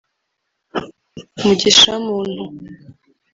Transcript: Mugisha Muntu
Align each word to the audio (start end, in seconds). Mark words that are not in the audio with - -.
Mugisha 1.43 1.93
Muntu 2.05 2.43